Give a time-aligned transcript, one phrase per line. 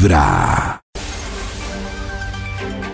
[0.00, 0.80] Vibra.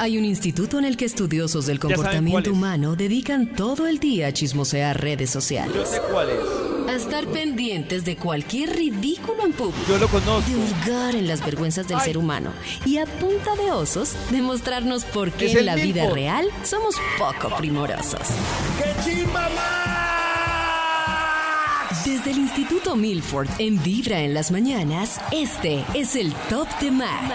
[0.00, 4.32] Hay un instituto en el que estudiosos del comportamiento humano dedican todo el día a
[4.32, 5.88] chismosear redes Yo sociales.
[5.88, 6.90] sé cuál es.
[6.90, 9.86] A estar pendientes de cualquier ridículo en público.
[9.88, 10.50] Yo lo conozco.
[10.50, 12.50] De hurgar en las vergüenzas del ser humano
[12.84, 18.22] y a punta de osos demostrarnos por qué en la vida real somos poco primorosos.
[22.06, 27.34] Desde el Instituto Milford en Vibra en las mañanas, este es el Top de Max.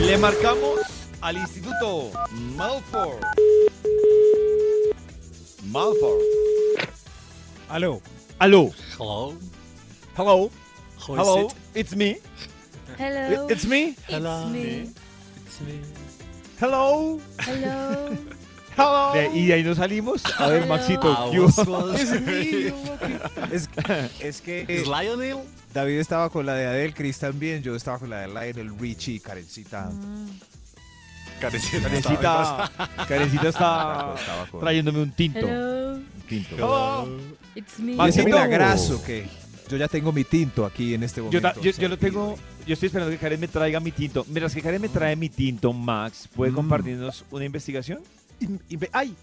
[0.00, 0.80] Le marcamos
[1.20, 2.10] al Instituto
[2.56, 3.22] Malford.
[5.66, 6.20] Malford.
[7.68, 8.02] Aló.
[8.40, 8.72] Aló.
[8.98, 9.34] Hello.
[10.16, 10.50] Hello.
[11.06, 11.46] Who is Hello.
[11.46, 11.54] it?
[11.76, 12.16] It's me.
[12.98, 13.46] Hello.
[13.48, 13.94] It's me.
[14.08, 14.48] Hello.
[14.48, 14.92] me.
[15.46, 15.80] It's me.
[16.58, 17.20] Hello.
[17.38, 18.16] Hello.
[19.14, 20.22] De- y de ahí nos salimos.
[20.38, 20.68] A ver, Hello.
[20.68, 21.32] Maxito.
[23.52, 23.68] Es,
[24.20, 25.38] es que eh, Lionel?
[25.74, 29.20] David estaba con la de Adele, Chris también, yo estaba con la de Lionel Richie,
[29.20, 29.90] Karencita.
[31.40, 31.80] Karencita.
[31.88, 32.70] Karencita,
[33.08, 34.14] Karencita está
[34.60, 35.38] trayéndome un tinto.
[35.46, 35.92] Hello.
[35.94, 36.54] Un tinto.
[36.56, 37.08] Hello.
[37.54, 37.94] It's me.
[37.94, 38.24] Maxito.
[38.26, 39.26] milagrazo que
[39.68, 41.40] yo ya tengo mi tinto aquí en este Yo, momento.
[41.52, 42.36] ta- yo, yo lo tengo.
[42.66, 44.24] Yo estoy esperando que Karen me traiga mi tinto.
[44.28, 46.56] Mientras que Karen me trae mi tinto, Max, ¿puede Mm.
[46.56, 48.00] compartirnos una investigación?
[48.40, 49.14] Y- ¡Ay!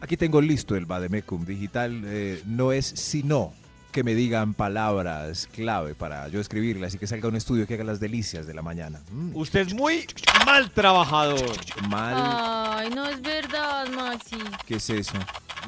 [0.00, 2.02] Aquí tengo listo el Bademecum digital.
[2.06, 3.52] eh, no es sino
[3.92, 7.84] que me digan palabras clave para yo escribirlas y que salga un estudio que haga
[7.84, 9.00] las delicias de la mañana.
[9.10, 10.06] Mm, Usted es muy
[10.44, 11.56] mal trabajador.
[11.88, 12.14] mal.
[12.14, 14.36] Ay, no es verdad, Maxi.
[14.66, 15.14] ¿Qué es eso?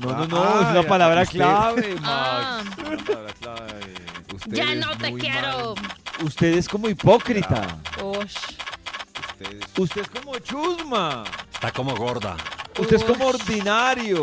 [0.00, 2.02] No, no, Ah, no, ah, es una ya, palabra usted- clave, Max.
[2.04, 2.62] Ah.
[2.86, 3.94] Una palabra clave.
[4.34, 5.74] Usted Ya no te quiero.
[5.74, 5.94] mal.
[6.26, 7.78] Usted es como hipócrita.
[8.02, 11.24] Usted es- Usted es como chusma.
[11.50, 12.36] Está como gorda.
[12.78, 14.22] Usted es como ordinario.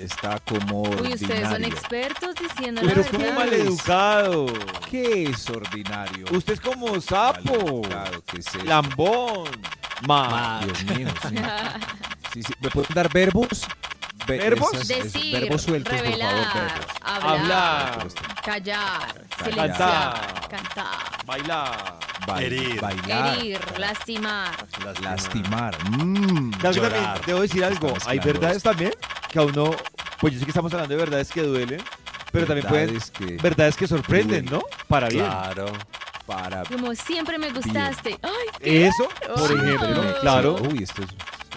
[0.00, 1.66] está como Uy, ustedes son ordinario.
[1.68, 4.46] expertos diciendo Pero la es como maleducado.
[4.90, 6.26] ¿Qué es ordinario?
[6.32, 7.82] Usted es como sapo.
[8.26, 8.64] ¿qué es eso?
[8.64, 9.50] Lambón.
[10.06, 10.60] Ma.
[10.64, 11.36] Dios mío, sí.
[12.32, 12.52] Sí, sí.
[12.60, 13.66] ¿Me pueden dar verbos?
[14.26, 14.72] Ve- ¿Verbos?
[14.72, 16.86] esos Decir, verbos sueltos, revelar, por favor, verbos.
[17.02, 18.08] hablar, Hablar.
[18.42, 19.44] callar, Cantar.
[19.52, 21.98] silenciar, cantar, Bailar.
[22.26, 22.80] Ba- Herir.
[22.80, 23.38] Bailar.
[23.38, 24.50] herir, lastimar.
[25.02, 25.76] Lastimar.
[25.90, 26.50] Mm.
[27.26, 27.92] Debo decir algo.
[28.06, 28.92] Hay verdades también
[29.28, 29.70] que a uno,
[30.20, 31.82] pues yo sé que estamos hablando de verdades que duelen,
[32.30, 34.62] pero también pueden, Verdades que verdades que sorprenden, ¿no?
[34.88, 35.24] Para bien.
[35.26, 35.66] Claro.
[36.26, 38.16] para Como siempre me gustaste.
[38.22, 38.48] Ay,
[38.84, 39.54] Eso, por Oh.
[39.56, 40.08] ejemplo, Sí.
[40.20, 41.08] claro, Uy, esto es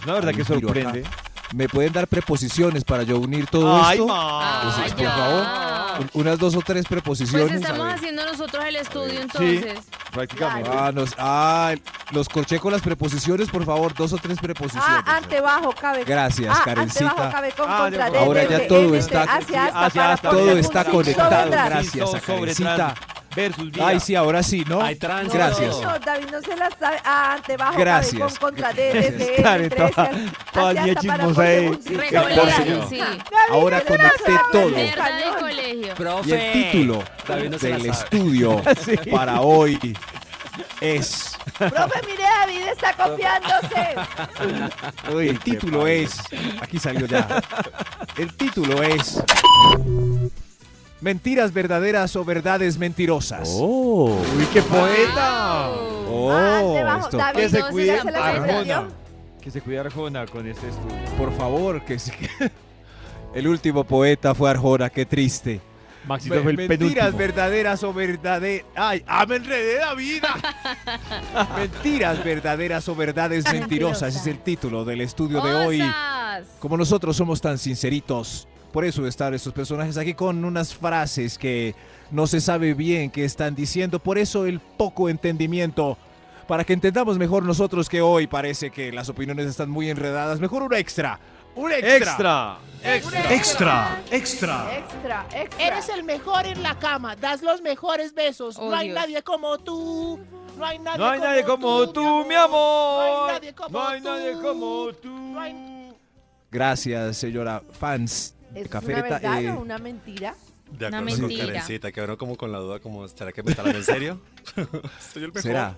[0.03, 1.01] una verdad que sorprende.
[1.01, 1.09] acá.
[1.53, 4.07] ¿Me pueden dar preposiciones para yo unir todo Ay, esto?
[4.07, 4.75] ma.
[4.75, 5.11] Ay, por ya.
[5.11, 5.74] favor.
[5.99, 7.47] Un- Unas dos o tres preposiciones.
[7.49, 9.17] Pues estamos haciendo nosotros el estudio Sí.
[9.21, 9.79] entonces.
[10.11, 10.69] Prácticamente.
[10.73, 11.73] Ah, nos, ah,
[12.11, 14.87] los corché con las preposiciones, por favor, dos o tres preposiciones.
[15.05, 16.03] Ah, antebajo cabe.
[16.05, 17.09] Gracias, ah, Karencita.
[17.09, 18.07] Antebajo cabe con Ah, contra.
[18.19, 22.11] ahora ya todo de- está- hacia hasta todo está sí, conectado, gracias.
[22.11, 22.95] Sí, Karencita.
[23.35, 23.87] Versus vía.
[23.87, 24.81] Ay, sí, ahora sí, ¿no?
[24.81, 25.33] Hay trans.
[25.33, 25.79] Gracias.
[25.81, 26.97] No, David no se la sabe.
[27.03, 28.13] Ah, antebajo Gracias.
[28.21, 28.73] cabe con contra.
[29.69, 30.09] Toda-
[30.53, 31.79] toda para chismosa ahí.
[32.89, 32.99] sí.
[33.49, 34.69] Ahora conecté todo.
[36.25, 38.95] Y el título no del estudio Sí.
[39.11, 39.95] para hoy
[40.81, 41.37] es.
[41.57, 43.95] Profe, mire, David está copiándose.
[45.13, 46.19] Uy, el título es.
[46.61, 47.41] Aquí salió ya.
[48.17, 49.21] El título es.
[51.05, 53.47] Mentiras verdaderas o verdades mentirosas.
[53.53, 54.05] Oh,
[54.35, 55.69] uy, qué poeta.
[56.09, 57.17] Oh, ah, esto.
[57.17, 58.87] David Que se no cuide se Arjona.
[59.39, 60.97] Que se cuide Arjona con este estudio.
[61.15, 62.11] Por favor, que sí.
[63.35, 65.61] El último poeta fue Arjona, qué triste.
[66.07, 67.17] Maxito fue el Mentiras penúltimo.
[67.19, 68.65] verdaderas o verdaderas.
[68.75, 69.03] ¡Ay!
[69.05, 70.33] ¡Ah, me enredé la vida!
[71.55, 75.83] Mentiras verdaderas o verdades mentirosas es el título del estudio de hoy.
[76.57, 81.73] Como nosotros somos tan sinceritos, por eso están estos personajes aquí con unas frases que
[82.11, 85.97] no se sabe bien qué están diciendo, por eso el poco entendimiento.
[86.45, 90.61] Para que entendamos mejor nosotros que hoy parece que las opiniones están muy enredadas, mejor
[90.61, 91.17] un extra.
[91.55, 91.95] Un extra.
[91.95, 92.57] Extra.
[92.83, 93.33] Extra.
[93.33, 94.77] Extra, extra.
[94.77, 95.65] Extra, extra.
[95.67, 98.57] Eres el mejor en la cama, das los mejores besos.
[98.59, 98.99] Oh, no hay Dios.
[98.99, 100.19] nadie como tú.
[100.57, 102.49] No hay nadie, No hay nadie como tú, mi amor.
[102.51, 104.05] No hay nadie como No hay tú.
[104.09, 105.09] nadie como tú.
[105.09, 105.71] No hay-
[106.51, 108.99] Gracias, señora fans ¿Es Cafeta.
[108.99, 110.35] una verdad eh, o una mentira?
[110.71, 111.45] De Una acuerdo con mentira.
[111.47, 114.21] Karencita, que ahora como con la duda, como, ¿será que me está hablando en serio?
[115.13, 115.41] Soy el mejor.
[115.41, 115.77] ¿Será?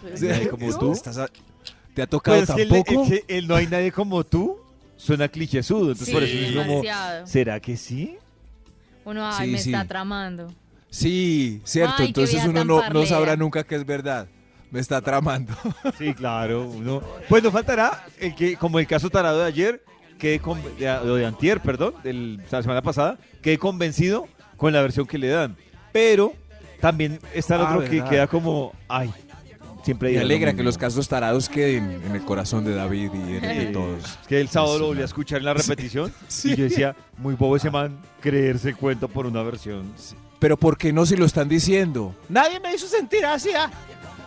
[0.00, 0.50] Pues, ¿Será ¿no?
[0.50, 0.92] como tú?
[0.92, 1.28] ¿Estás a-
[1.94, 3.02] ¿Te ha tocado Pues que el, tampoco?
[3.04, 4.58] el que el no hay nadie como tú
[4.96, 5.90] suena clichésudo.
[5.92, 6.82] Entonces Sí, por eso es como.
[7.26, 8.16] ¿será que sí?
[9.04, 9.72] Uno, ay, Sí, me sí.
[9.72, 10.52] está tramando.
[10.88, 11.94] Sí, cierto.
[11.98, 14.28] Ay, Entonces uno no, no sabrá nunca que es verdad.
[14.70, 15.52] Me está tramando.
[15.98, 16.68] Sí, claro.
[16.68, 19.82] Uno, pues no faltará el que, como el caso tarado de ayer,
[20.20, 20.38] que
[20.78, 22.12] de, lo de antier, perdón, de
[22.50, 25.56] la semana pasada, quedé convencido con la versión que le dan.
[25.92, 26.34] Pero
[26.80, 29.12] también está el Ah, otro que queda como, ay,
[29.82, 33.36] siempre Me lo alegra que los casos tarados queden en el corazón de David y
[33.36, 34.04] en el de todos.
[34.04, 36.12] Es que el sábado lo volví a escuchar en la repetición
[36.44, 39.92] y yo decía, muy bobo ese man, creerse el cuento por una versión.
[40.38, 42.14] Pero ¿por qué no se lo están diciendo?
[42.28, 43.50] Nadie me hizo sentir así.
[43.56, 43.70] ah.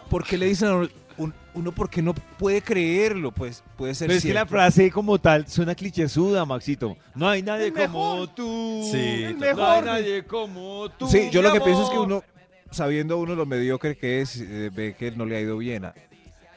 [0.09, 3.31] ¿Por qué le dicen un- uno porque no puede creerlo?
[3.31, 6.97] Pues puede ser Pero es que la frase como tal suena clichésuda, Maxito.
[7.15, 8.29] No hay nadie El como mejor.
[8.35, 8.89] tú.
[8.91, 9.39] Sí, El total.
[9.39, 9.85] No hay mejor.
[9.85, 11.07] nadie como tú.
[11.07, 12.23] Sí, yo lo que pienso es que uno,
[12.71, 15.85] sabiendo uno lo mediocre que es, eh, ve que no le ha ido bien.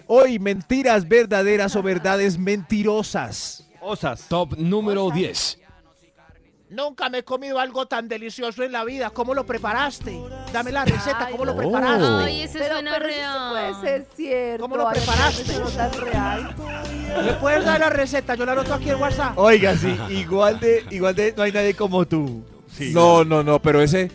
[0.06, 3.64] Hoy, mentiras verdaderas o verdades mentirosas.
[3.80, 4.26] Osas.
[4.28, 5.58] Top número 10.
[6.68, 9.10] Nunca me he comido algo tan delicioso en la vida.
[9.10, 10.18] ¿Cómo lo preparaste?
[10.52, 11.28] Dame la receta.
[11.30, 12.06] ¿Cómo lo preparaste?
[12.24, 13.50] Ay, ese Pero, suena pero eso real.
[13.50, 14.62] puede ser cierto.
[14.62, 15.42] ¿Cómo lo Ay, preparaste?
[15.42, 16.54] Eso no tan real.
[17.24, 18.34] ¿Me puedes dar la receta?
[18.34, 19.38] Yo la anoto aquí en WhatsApp.
[19.38, 22.42] Oiga, sí, igual de, igual de, no hay nadie como tú.
[22.68, 22.92] Sí.
[22.92, 24.10] No, no, no, pero ese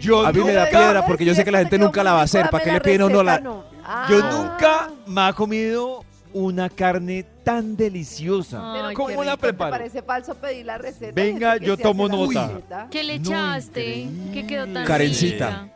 [0.00, 2.14] yo a mí me da piedra porque yo sé que la gente te nunca la
[2.14, 2.48] va a hacer.
[2.48, 3.40] ¿Para qué le piden a uno la...?
[3.40, 3.64] no.
[3.92, 4.06] Ah.
[4.08, 8.88] yo nunca me ha comido una carne tan deliciosa.
[8.88, 9.72] Ay, ¿Cómo la preparo?
[9.72, 11.12] ¿Te parece falso pedir la receta?
[11.14, 12.88] Venga, yo tomo nota.
[12.90, 14.08] ¿Qué le No, echaste?
[14.32, 15.48] ¿Qué quedó tan Karencita.
[15.64, 15.68] rica?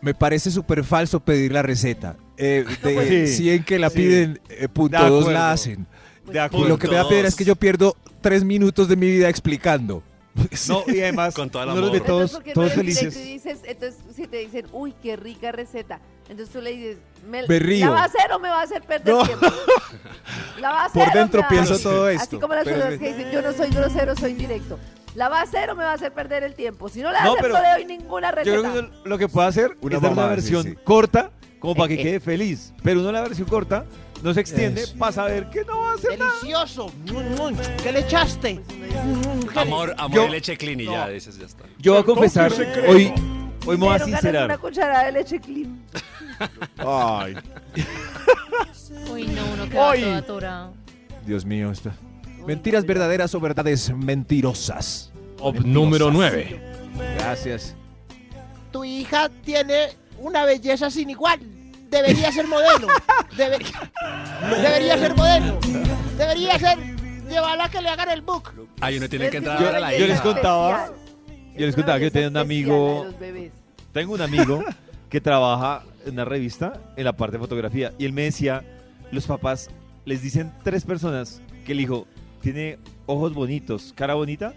[0.00, 2.16] Me parece súper falso pedir la receta.
[2.36, 3.26] Eh, de pues sí.
[3.44, 3.96] 100 que la Sí.
[3.96, 5.30] piden, eh, punto De dos acuerdo.
[5.38, 5.86] la hacen.
[6.26, 9.06] De Y lo que me da piedra es que yo pierdo tres minutos de mi
[9.10, 10.02] vida explicando.
[10.68, 13.24] No, y además, Con todos, ¿por qué no todos eres directo felices.
[13.24, 16.96] dices, entonces, si te dicen, uy, qué rica receta, entonces tú le dices,
[17.28, 17.86] ¿me, Me río.
[17.86, 19.22] ¿la va a hacer o me va a hacer perder No.
[19.24, 19.46] tiempo?
[20.60, 22.40] ¿La va a hacer Por dentro pienso todo Así esto.
[22.40, 24.78] como las personas que dicen, yo no soy grosero, soy directo.
[25.14, 26.88] ¿La va a hacer o me va a hacer perder el tiempo?
[26.88, 28.70] Si no la va No, a hacer, pero no le doy ninguna Yo receta.
[28.72, 30.74] creo que lo que puede hacer Una es dar una sí, versión sí.
[30.82, 32.72] corta, como para que quede feliz.
[32.82, 33.84] Pero uno la versión corta
[34.22, 36.32] no se extiende para saber que no va a hacer nada.
[36.40, 36.92] Delicioso.
[37.82, 38.60] ¿Qué le echaste?
[39.54, 41.64] Amor, amor Yo- y leche clean y ya dices, ya está.
[41.78, 42.52] Yo voy a confesar,
[42.88, 43.12] hoy,
[43.66, 44.44] hoy me voy a Pero ganas sincerar.
[44.46, 45.84] una cucharada de leche clean.
[46.78, 47.36] Ay,
[49.10, 50.00] Uy, no, uno queda Hoy.
[50.00, 50.74] todo atorado.
[51.26, 51.70] Dios mío.
[51.70, 51.90] Esto.
[52.46, 55.10] Mentiras verdaderas o verdades mentirosas.
[55.36, 56.60] Top número 9.
[57.18, 57.74] Gracias.
[58.70, 61.40] Tu hija tiene una belleza sin igual.
[61.94, 62.88] Debería ser modelo.
[63.36, 63.90] Debería,
[64.62, 65.58] debería ser modelo.
[66.18, 66.76] Debería ser
[67.30, 68.50] llevarla a que le hagan el book.
[68.80, 70.90] Ay, uno tiene que entrar a la yo les contaba-
[71.56, 73.06] yo les contaba que yo tenía un amigo-.
[73.92, 74.64] Tengo un amigo
[75.08, 78.64] que trabaja en una revista en la parte de fotografía y él me decía,
[79.12, 79.70] los papás
[80.04, 82.08] les dicen tres personas que el hijo
[82.40, 84.52] tiene ojos bonitos, cara bonita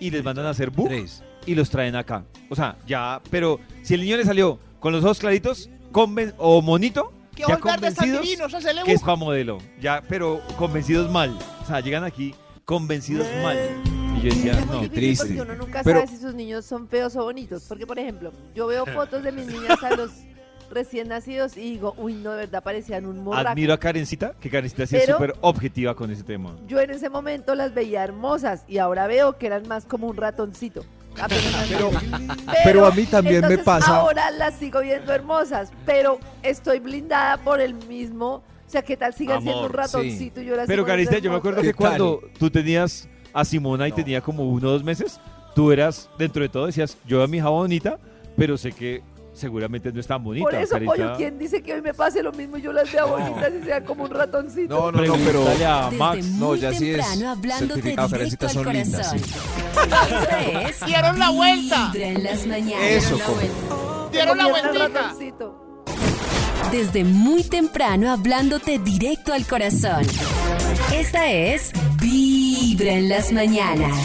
[0.00, 1.22] y les mandan a hacer book Tres.
[1.44, 2.24] y los traen acá.
[2.48, 5.68] O sea, ya, pero si el niño le salió con los ojos claritos
[5.98, 11.36] conven o monito, Que ya convencidos hacele que es para modelo, ya, pero convencidos mal.
[11.62, 13.56] O sea, llegan aquí convencidos mal.
[14.16, 15.26] Y yo decía, no, difícil triste.
[15.26, 17.64] porque uno nunca Pero- sabe si sus niños son feos o bonitos.
[17.68, 20.10] Porque, por ejemplo, yo veo fotos de mis niñas a los
[20.70, 23.48] recién nacidos y digo, uy, no, de verdad parecían un morraco.
[23.48, 26.54] admiro a Karencita, que Karencita sí es súper objetiva con ese tema.
[26.68, 30.16] Yo en ese momento las veía hermosas y ahora veo que eran más como un
[30.16, 30.84] ratoncito.
[31.68, 31.90] Pero-
[32.64, 37.60] pero a mí también me pasa- Ahora las sigo viendo hermosas, pero estoy blindada por
[37.60, 38.42] el mismo.
[38.66, 41.36] O sea, ¿qué tal sigan siendo un ratoncito y yo las Pero Karencita, yo me
[41.38, 45.20] acuerdo que cuando tú tenías a Simona y tenía como uno o dos meses,
[45.54, 47.98] tú eras, dentro de todo, decías, yo a mi hija bonita,
[48.36, 49.02] pero sé que
[49.38, 50.44] seguramente no es tan bonita.
[50.44, 53.08] Por eso, pollo, ¿quién dice que hoy me pase lo mismo y yo las veo
[53.08, 54.74] bonitas y sean como un ratoncito?
[54.74, 55.46] No, no, no, pero.
[55.66, 56.24] A Max.
[56.26, 59.18] muy no, ya sí es temprano hablándote certificado, directo Karencita, al son lindas, corazón.
[59.18, 60.14] sí.
[60.14, 61.90] Esta es Dieron la vuelta.
[61.92, 62.84] Vibra en las mañanas.
[62.90, 64.08] Eso, La como- vuelta.
[64.12, 64.88] Dieron la vueltita.
[64.88, 65.84] ratoncito.
[66.72, 70.04] Desde muy temprano hablándote directo al corazón.
[70.92, 73.96] Esta es Vibra en las mañanas.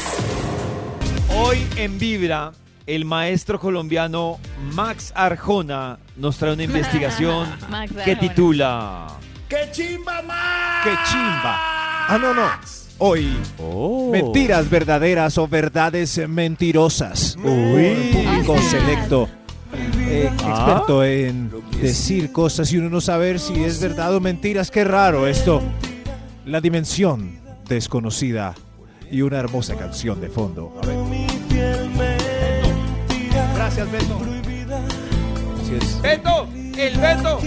[1.35, 2.51] Hoy en Vibra,
[2.87, 4.39] el maestro colombiano
[4.73, 9.07] Max Arjona nos trae una investigación Max que titula
[9.47, 10.83] ¡Qué chimba más!
[10.83, 11.55] ¡Qué chimba!
[12.07, 12.43] Ah, no, no.
[12.99, 13.29] Hoy.
[14.11, 17.35] Mentiras verdaderas o verdades mentirosas.
[17.37, 18.11] Uy.
[18.13, 18.61] Público Ah.
[18.69, 19.29] selecto.
[20.07, 20.49] eh, Ah.
[20.49, 24.69] experto en decir cosas y uno no saber si es verdad o mentiras.
[24.71, 25.61] Qué raro esto.
[26.45, 28.53] La dimensión desconocida
[29.11, 30.77] y una hermosa canción de fondo.
[30.81, 32.02] A ver.
[33.63, 34.19] Gracias, Beto.
[35.61, 36.01] Así es.
[36.01, 36.49] ¡Beto!
[36.77, 37.39] ¡El Beto!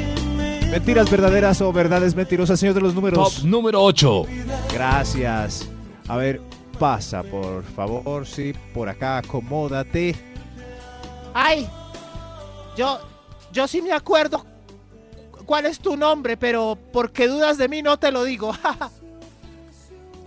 [0.71, 3.45] Mentiras verdaderas o verdades mentirosas, señor de los Top números.
[3.45, 4.25] número 8.
[4.73, 5.69] Gracias.
[6.09, 6.41] A ver,
[6.79, 10.17] pasa, por favor, sí, por acá, acomódate.
[11.35, 11.69] Ay,
[12.79, 12.99] yo,
[13.53, 14.43] yo sí me acuerdo
[15.45, 18.55] cuál es tu nombre, pero porque dudas de mí no te lo digo.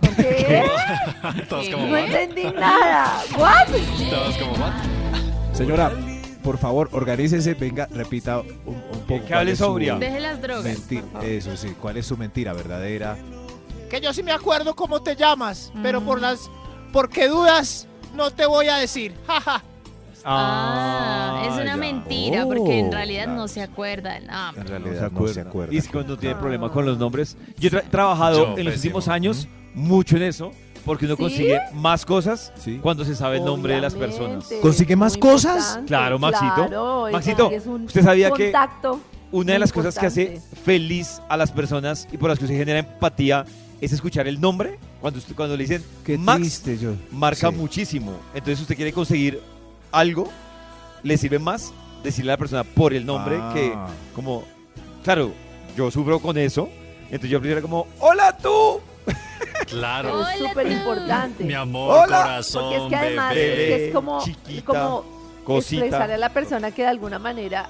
[0.16, 0.70] ¿Qué?
[1.48, 3.24] Todos como, No entendí nada.
[3.36, 3.66] ¿What?
[4.08, 4.99] Todos como, ¿what?
[5.52, 5.92] Señora,
[6.42, 9.24] por favor, organícese, venga, repita un, un poco.
[9.26, 9.96] Que hable es su sobria.
[9.96, 10.64] Deje las drogas.
[10.64, 11.28] menti- por favor.
[11.28, 13.16] Eso sí, ¿cuál es su mentira verdadera?
[13.90, 16.04] Que yo sí me acuerdo cómo te llamas, pero Mm.
[16.04, 16.50] por las...
[16.92, 19.14] Porque dudas, no te voy a decir.
[19.26, 19.62] Jaja.
[20.24, 21.76] Ah, es una ya.
[21.76, 23.38] mentira, porque en Oh, realidad claro.
[23.40, 24.60] no se acuerda del nombre.
[24.60, 25.34] En No realidad se no acuerda.
[25.34, 25.74] se acuerda.
[25.74, 27.36] Y es que cuando tiene problema con los nombres.
[27.58, 30.52] Yo he tra- trabajado Yo, en los últimos años mucho en eso,
[30.90, 31.22] porque uno ¿Sí?
[31.22, 32.80] consigue más cosas Sí.
[32.82, 34.50] cuando se sabe el nombre de las personas.
[34.60, 35.54] ¿Consigue más cosas?
[35.58, 36.54] importante, Claro, Maxito.
[36.66, 37.48] claro, Maxito,
[37.84, 38.52] ¿usted sabía que
[39.30, 42.56] Una de las cosas que hace feliz a las personas y por las que se
[42.56, 43.44] genera empatía
[43.80, 44.80] es escuchar el nombre.
[45.00, 46.94] Cuando, usted- cuando le dicen Qué Max, triste yo.
[47.12, 47.56] marca Sí.
[47.56, 48.10] muchísimo.
[48.34, 49.40] Entonces usted quiere conseguir
[49.92, 50.26] algo,
[51.04, 53.52] le sirve más decirle a la persona por el nombre Ah.
[53.54, 53.72] que
[54.16, 54.42] como,
[55.04, 55.30] claro,
[55.76, 56.68] yo sufro con eso.
[57.04, 58.80] Entonces yo prefiero como, hola tú.
[59.66, 60.28] Claro.
[60.28, 61.44] Es súper importante.
[61.44, 62.22] Mi amor, Hola.
[62.22, 63.50] corazón, Porque es que además bebé.
[63.52, 65.04] es, que es como, chiquita, como
[65.44, 65.84] Cosita.
[65.84, 67.68] expresarle a la persona que de alguna manera,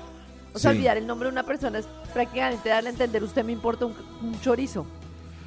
[0.54, 0.78] o sea, Sí.
[0.78, 3.94] olvidar el nombre de una persona es prácticamente darle a entender, usted me importa un,
[4.22, 4.86] un chorizo.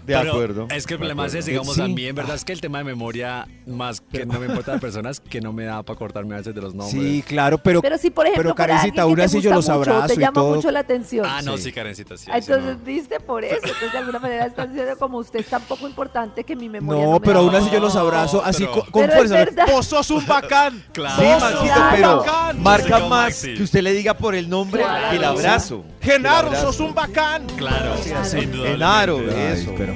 [0.05, 0.67] De Pero acuerdo.
[0.69, 1.81] Es que el problema es, digamos, Sí.
[2.07, 5.19] en verdad es que el tema de memoria, más que no me importa de personas,
[5.19, 6.91] que no me da para cortarme a veces de los nombres.
[7.03, 10.07] Sí, claro, pero, Pero si, por ejemplo, pero, Karencita, te así yo los mucho, abrazo
[10.07, 10.55] te y llama todo.
[10.55, 11.25] mucho la atención.
[11.27, 11.63] Ah, no, Sí.
[11.63, 12.25] sí, Karencita, sí.
[12.25, 12.85] Sí Entonces, no.
[12.85, 13.55] viste, por eso.
[13.55, 17.03] Entonces, de alguna manera están diciendo como usted es tan poco importante que mi memoria
[17.03, 19.65] no, no, me pero aún así yo los No, abrazo así pero- con, fuerza.
[19.71, 20.83] ¡Vos sos un bacán!
[20.93, 21.15] Claro.
[21.17, 21.39] Sí, Claro.
[21.39, 21.89] Maxito, Claro.
[21.95, 22.63] pero Bacán.
[22.63, 23.53] marca Sí, más Maxi.
[23.55, 25.09] que usted le diga por el nombre Claro.
[25.09, 25.83] que el abrazo.
[26.01, 26.71] Genaro, Que el abrazo.
[26.73, 27.47] sos un bacán.
[27.57, 28.25] Claro, Claro.
[28.25, 28.69] sin duda.
[28.69, 29.73] Genaro, Ay, eso.
[29.77, 29.93] pero-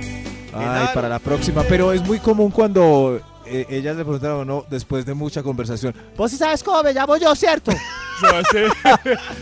[0.54, 1.64] ay, para la próxima.
[1.64, 5.94] Pero es muy común cuando eh, ellas le preguntan a uno después de mucha conversación.
[6.16, 7.72] Vos sí sabes cómo me llamo yo, ¿cierto?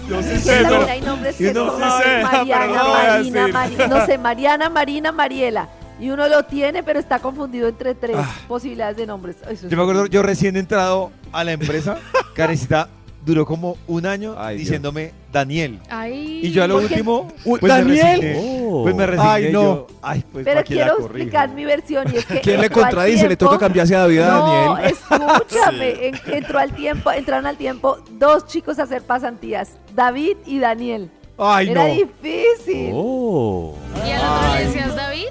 [0.10, 3.08] Yo sí También hay nombres que y uno son sí sé, Mariana, no voy a
[3.08, 3.54] Marina, decir.
[3.54, 5.70] Mari- no sé, Mariana, Marina, Mariela.
[6.00, 8.30] Y uno lo tiene, pero está confundido entre tres Ah.
[8.50, 9.38] posibilidades de nombres.
[9.50, 11.98] Eso Yo me acuerdo, yo recién entrado a la empresa,
[12.36, 12.90] Karencita
[13.26, 14.66] duró como un año Ay, Dios.
[14.68, 15.80] diciéndome Daniel.
[15.90, 16.42] Ay.
[16.44, 17.88] Y yo a lo último, pues ¿Daniel?
[17.88, 18.62] me resigné.
[18.62, 18.84] Oh.
[18.84, 19.30] Pues me resigné.
[19.32, 19.62] Ay, no.
[19.64, 22.62] yo, ay, pues Pero ¿para qué la quiero explicar mi versión y es que ¿Quién
[22.62, 23.28] le contradice?
[23.28, 24.94] Le toca cambiarse a David a No, Daniel.
[25.10, 26.08] escúchame.
[26.08, 31.10] en- entró al tiempo, entraron al tiempo dos chicos a hacer pasantías, David y Daniel.
[31.38, 31.94] Ay, Era no.
[31.94, 32.92] difícil.
[32.94, 33.76] Oh.
[34.08, 35.26] ¿Y al otro le decías David?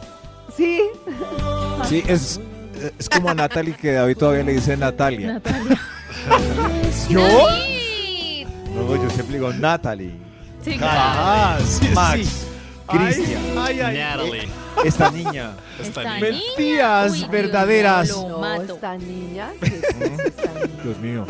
[0.57, 0.81] Sí.
[1.89, 2.41] Sí, es,
[2.99, 5.35] es como a Natalie que David todavía le dice Natalia.
[5.35, 5.81] Natalia.
[7.09, 7.21] ¿Yo?
[7.21, 7.74] David.
[8.75, 10.13] No, yo siempre digo Natalie,
[10.65, 10.79] Sí,
[11.95, 12.47] Max,
[12.89, 13.99] Cristian, Ay, ay.
[13.99, 14.49] Natalie.
[14.85, 15.53] esta niña.
[15.81, 16.21] Está Esta niña.
[16.21, 18.09] Mentiras Uy, Dios verdaderas.
[18.09, 18.75] mío, lo No, mato.
[18.75, 19.49] esta niña.
[19.61, 19.75] ¿qué es
[20.27, 20.83] esta niña?
[20.83, 21.27] Dios mío.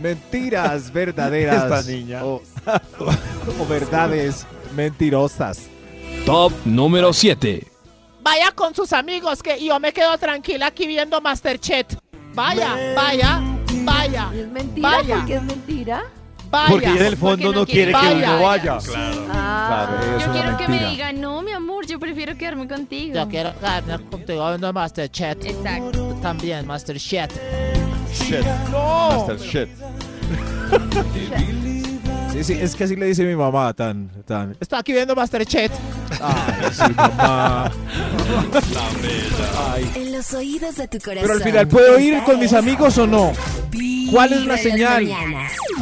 [0.00, 1.64] Mentiras verdaderas.
[1.64, 2.24] Esta niña.
[2.24, 2.42] O,
[3.60, 5.66] o verdades mentirosas.
[6.26, 7.66] Top número 7.
[8.22, 11.86] Vaya con sus amigos que yo me quedo tranquila aquí viendo Masterchef.
[12.34, 13.40] Vaya, vaya,
[13.84, 14.88] vaya, ¿Es mentira?
[14.90, 15.16] Vaya.
[15.16, 16.04] ¿Por qué es mentira?
[16.50, 16.68] Vaya.
[16.70, 18.78] Porque ella en el fondo no no quiere quiere que uno vaya.
[18.78, 19.26] Claro.
[19.30, 23.14] Ah, Claro, es Yo quiero que me digan, no, mi amor, yo prefiero quedarme contigo.
[23.14, 25.44] Yo quiero quedarme contigo viendo Masterchef.
[25.44, 26.16] Exacto.
[26.22, 27.30] También, Masterchef.
[28.12, 28.44] Shit.
[28.70, 29.26] No.
[29.26, 29.68] Master shit.
[32.32, 34.56] Sí, sí, es que así le dice mi mamá tan, tan.
[34.60, 35.72] Estoy aquí viendo Masterchef.
[36.20, 37.72] Ay, sí, mamá.
[39.72, 39.90] Ay.
[39.94, 41.22] En los oídos de tu corazón.
[41.22, 43.32] Pero al final, ¿puedo ir con mis amigos o no?
[44.10, 45.06] ¿Cuál es la señal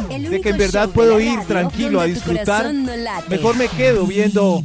[0.09, 2.73] de que en verdad puedo ir tranquilo a disfrutar?
[3.29, 4.63] Mejor me quedo viendo.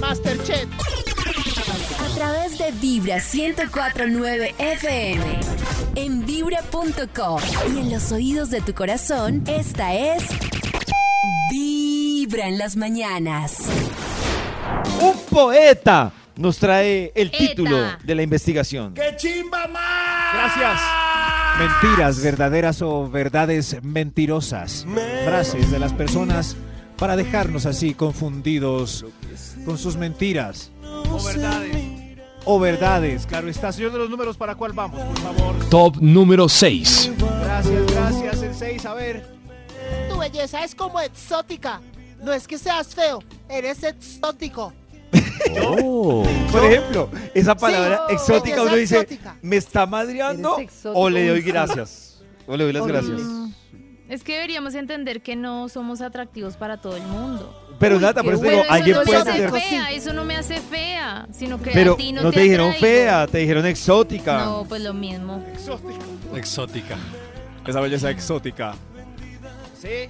[0.00, 0.66] Masterchef.
[2.00, 5.40] A través de Vibra 1049 FM.
[5.94, 7.40] En vibra.com.
[7.74, 10.22] Y en los oídos de tu corazón, esta es.
[12.30, 13.56] Vibra en las mañanas.
[15.00, 17.38] Un poeta nos trae el Eta.
[17.38, 18.94] título de la investigación.
[18.94, 20.80] Gracias.
[21.58, 24.86] Mentiras verdaderas o verdades mentirosas.
[25.24, 26.56] Frases de las personas
[26.96, 29.04] para dejarnos así confundidos
[29.64, 30.70] con sus mentiras.
[30.84, 31.84] O verdades.
[32.44, 33.26] O verdades.
[33.26, 35.68] Claro, estación de los números, ¿para cuál vamos, por favor?
[35.68, 37.10] Top número 6.
[37.42, 38.86] Gracias, gracias, el 6.
[38.86, 39.26] A ver.
[40.08, 41.80] Tu belleza es como exótica.
[42.22, 44.72] No es que seas feo, eres exótico.
[45.62, 46.22] Oh.
[46.52, 48.14] Por ejemplo, esa palabra Sí.
[48.14, 49.36] exótica uno dice, exótica.
[49.42, 52.20] ¿me está madreando o le doy gracias?
[52.46, 53.00] O le doy las Horrible.
[53.16, 53.28] gracias.
[54.08, 57.56] Es que deberíamos entender que no somos atractivos para todo el mundo.
[57.78, 59.50] Pero Uy, Nata, por eso te digo, eso alguien no me puede hace tener...
[59.50, 62.66] fea, eso no me hace fea, sino que Pero a ti no, no te dijeron
[62.72, 62.86] atraigo.
[62.86, 64.44] fea, te dijeron exótica.
[64.44, 65.42] No, pues lo mismo.
[66.34, 66.96] Exótica.
[67.66, 68.74] Esa belleza exótica.
[69.80, 70.08] Sí.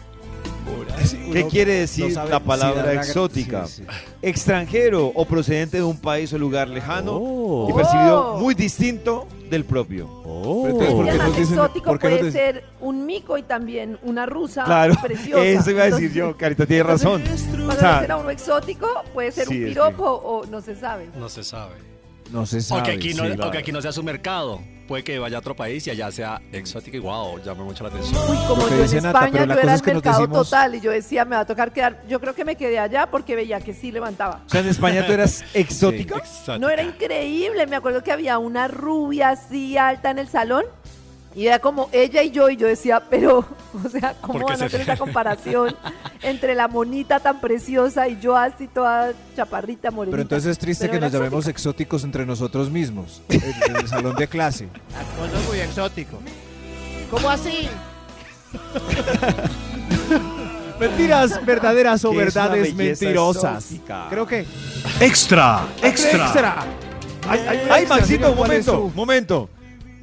[1.33, 3.67] ¿Qué quiere decir no la palabra exótica?
[3.67, 3.89] sí, sí.
[4.23, 7.69] Extranjero o procedente de un país o lugar lejano Oh.
[7.69, 10.09] y percibido muy distinto del propio.
[10.23, 13.07] Pero entonces, ¿por Y qué nos además dicen- exótico por qué nos puede ser un
[13.07, 15.45] mico y también una rusa Claro, preciosa.
[15.45, 17.23] eso iba a decir Entonces, yo, Carita tiene razón.
[17.23, 20.61] Cuando O sea, le dicen a uno exótico, puede ser Sí, un piropo o no
[20.61, 21.09] se sabe.
[21.19, 21.75] No se sabe.
[22.33, 22.81] No se sabe.
[22.81, 23.33] O que, aquí no, sí.
[23.41, 24.61] o que aquí no sea su mercado.
[24.87, 27.91] Puede que vaya a otro país y allá sea exótico y wow, llama mucho la
[27.91, 28.21] atención.
[28.29, 30.81] Uy, como yo en Nata, España, la yo era es el mercado decimos- total y
[30.81, 32.03] yo decía, me va a tocar quedar.
[32.09, 34.43] Yo creo que me quedé allá porque veía que sí levantaba.
[34.45, 36.17] o sea, en España tú eras exótica.
[36.17, 36.59] Exótico.
[36.59, 40.65] No era increíble, me acuerdo que había una rubia así alta en el salón
[41.35, 43.39] y era como ella y yo y yo decía, pero,
[43.85, 45.75] o sea, ¿cómo ¿Por qué van a hacer esa comparación
[46.23, 50.13] entre la monita tan preciosa y yo así toda chaparrita morenita?
[50.13, 54.17] Pero entonces es triste Pero que nos llamemos exóticos entre nosotros mismos, en, el salón
[54.17, 54.69] de clase.
[54.97, 56.19] Acoso muy exótico.
[57.11, 57.69] ¿Cómo así?
[60.79, 63.65] Mentiras verdaderas o ¿Qué es una verdades mentirosas.
[63.65, 64.07] exótica?
[64.11, 64.47] Creo que
[65.01, 66.25] Extra, extra.
[66.25, 66.65] extra.
[67.29, 69.51] Ay, ay, Maxito, un momento, su- momento.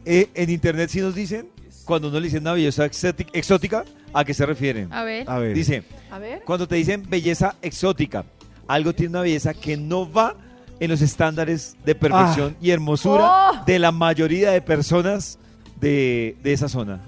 [0.10, 1.50] Eh, en internet sí nos dicen,
[1.86, 3.84] cuando uno le dicen una belleza exótic- exótica,
[4.14, 4.92] ¿a qué se refieren?
[4.94, 5.30] A ver.
[5.30, 5.54] A ver.
[5.54, 6.44] Dice, A ver.
[6.46, 8.24] cuando te dicen belleza exótica,
[8.68, 10.36] algo tiene una belleza que no va
[10.80, 13.64] en los estándares de perfección y hermosura Oh.
[13.66, 15.40] de la mayoría de personas
[15.80, 17.02] de, de esa zona.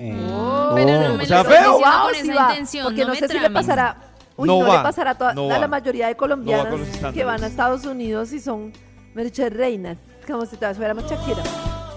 [0.00, 0.72] Oh.
[0.74, 1.16] Pero no Oh.
[1.16, 1.72] me O sea, feo.
[1.72, 1.82] Wow,
[2.20, 2.54] sí va,
[2.84, 3.96] porque no, me sé si le pasará.
[4.36, 5.68] Uy, No no, va, le pasará a, toda, no a la va.
[5.68, 6.74] mayoría de No va colombianas
[7.14, 8.72] que van a Estados Unidos y son
[9.14, 11.42] merche reinas, como si todas fuéramos Shakira.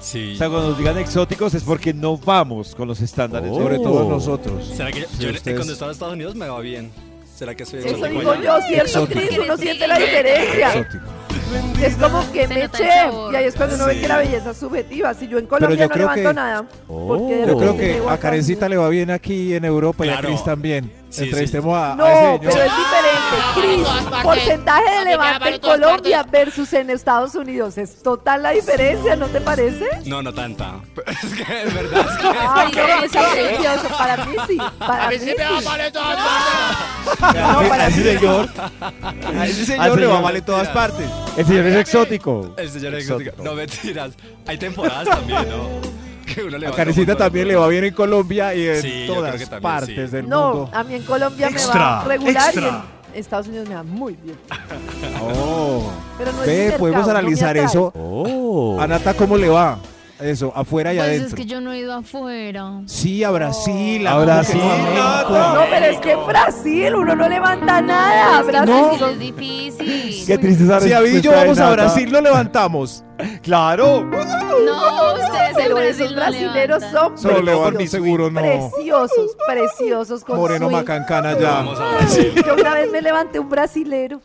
[0.02, 0.34] Sí.
[0.36, 3.50] O sea, cuando nos digan exóticos es porque no vamos con los estándares.
[3.54, 4.66] Sobre todo nosotros.
[4.76, 6.92] ¿Será que yo, Sí, yo- ustedes- cuando estaba en Estados Unidos me va bien?
[7.36, 9.08] ¿Será que soy Eso exótico digo yo, ¿cierto.
[9.08, 9.30] Cris?
[9.44, 10.74] Uno siente la diferencia.
[10.74, 11.06] Exótico.
[11.82, 12.88] Es como que me eché.
[13.32, 15.14] Y ahí es cuando uno ve que la belleza es subjetiva.
[15.14, 16.66] Si yo en Colombia yo no levanto que- nada.
[16.90, 17.30] Oh.
[17.48, 20.20] Yo creo que a Karencita le va bien aquí en Europa y a.
[20.20, 20.92] Cris también.
[21.10, 23.40] Sí, Entrevistemos a, a No, ese pero es diferente.
[23.56, 24.22] Cris, partes.
[24.24, 27.78] porcentaje de levante en Colombia versus en Estados Unidos.
[27.80, 29.86] Es total la diferencia, ¿no te parece?
[30.06, 30.76] No, no tanta.
[31.08, 32.06] Es que es verdad.
[32.12, 33.98] es que- Ay, no, es precioso.
[33.98, 34.58] Para mí sí.
[34.78, 35.30] Para A mí mí sí.
[35.32, 37.42] sí me va mal en todas partes.
[37.42, 38.50] No, para a ese mí señor,
[39.40, 41.10] A ese señor le va mal en todas partes.
[41.38, 42.54] el señor es exótico.
[42.56, 43.30] El señor es Exótico.
[43.32, 43.50] exótico.
[43.50, 44.12] No, mentiras.
[44.46, 45.99] Hay temporadas también, ¿no?
[46.34, 48.82] Que uno le A va Karencita como- también le va bien en Colombia y en
[48.82, 50.16] Sí, todas también, partes sí.
[50.16, 50.70] del No, mundo.
[50.74, 52.62] a mí en Colombia me va regular extra.
[53.14, 54.38] y en Estados Unidos me va muy bien.
[55.22, 55.92] Oh.
[56.18, 57.94] Pero no es Ve, podemos no analizar eso.
[58.80, 59.80] A Nata, ¿cómo le va?
[60.20, 61.28] Eso, afuera y Pues adentro.
[61.30, 62.82] es que yo no he ido afuera.
[62.88, 64.06] Sí, a Brasil.
[64.06, 65.54] A Brasil, ¿cómo que no a México?
[65.56, 68.42] No, pero es que en Brasil uno no levanta nada.
[68.42, 70.24] Brasil son- es difícil.
[70.28, 71.72] Qué triste esa Si David y yo vamos a.
[71.72, 73.04] Brasil, lo levantamos.
[73.42, 74.04] Claro.
[74.04, 78.42] No, ustedes Pero en Brasil no brasileros son No, levantan preciosos, seguro no.
[78.42, 80.70] preciosos, preciosos con Moreno.
[80.70, 81.52] Macancana ya.
[81.52, 82.34] Vamos a Brasil.
[82.46, 84.22] Yo una vez me levanté un brasilero.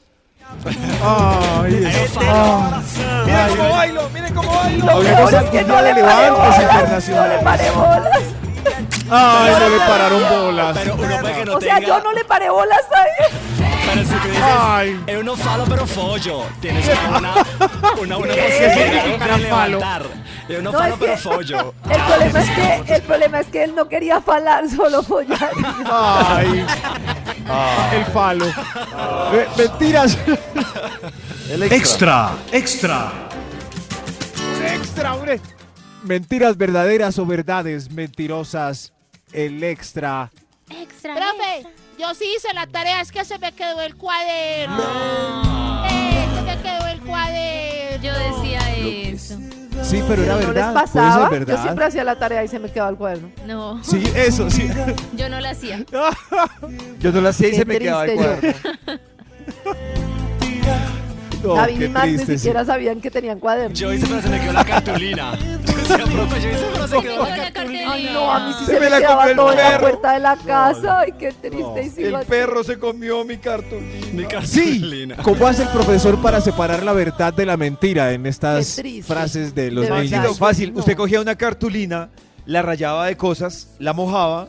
[1.03, 1.85] Ay,
[2.21, 2.81] ah.
[3.27, 4.85] Miren cómo bailo, miren cómo bailo.
[4.87, 7.11] Lo Hablemos peor es que no le paré levantes bolas, internacionales.
[7.11, 8.19] No le paré bolas.
[9.11, 10.79] Ay, no le pararon bolas.
[10.79, 11.89] Pero uno puede que no O sea, tenga.
[11.89, 13.35] yo no le paré bolas a él.
[13.87, 15.01] Pero si tú dices, Ay.
[15.07, 16.43] es uno falo pero follo.
[16.61, 17.19] Tienes una,
[18.01, 19.37] una, una posibilidad para
[19.69, 20.03] levantar.
[20.49, 21.75] Es uno No, falo es pero follo.
[21.91, 25.51] El problema es que el problema es que él no quería falar, solo follar.
[25.91, 26.65] Ay.
[27.93, 28.47] El falo.
[29.57, 30.19] Mentiras.
[31.71, 33.13] Extra, extra.
[34.67, 35.41] Extra, hombre.
[36.03, 38.93] Mentiras verdaderas o verdades mentirosas.
[39.33, 40.31] El extra.
[40.71, 41.15] Extra.
[41.15, 41.67] Profe,
[41.99, 44.83] yo sí hice la tarea, es que se me quedó el cuaderno.
[45.87, 48.03] Eh, se me quedó el cuaderno.
[48.03, 49.39] Yo decía eso.
[49.83, 50.75] Sí, pero era ¿No les verdad.
[50.75, 51.29] pasaba?
[51.29, 51.63] Puede Yo ser verdad.
[51.63, 53.29] siempre hacía la tarea y se me quedaba el cuaderno.
[53.47, 54.69] No, Sí, eso, sí.
[55.17, 55.85] yo no la hacía.
[57.01, 58.53] Yo no la hacía y Qué se me quedaba el cuaderno.
[61.45, 62.39] No, David y Max ni sí.
[62.39, 63.75] siquiera sabían que tenían cuaderno.
[63.77, 65.39] Yo hice pero se me quedó la cartulina.
[65.65, 67.93] Yo decía, profe, yo hice pero se quedó la cartulina.
[67.93, 69.59] Ay, no, a mí sí Se se, me me, la quedaba comió el todo en
[69.59, 69.81] la perro.
[69.81, 71.01] puerta de la casa.
[71.01, 72.09] Ay, qué triste.
[72.09, 72.27] El así.
[72.27, 74.07] perro se comió mi cartulina.
[74.13, 75.17] Mi Sí, cartulina.
[75.23, 79.71] ¿cómo hace el profesor para separar la verdad de la mentira en estas frases de
[79.71, 80.39] los De niños?
[80.39, 80.73] Fácil.
[80.73, 80.79] no.
[80.81, 82.09] Usted cogía una cartulina,
[82.47, 84.49] la rayaba de cosas, la mojaba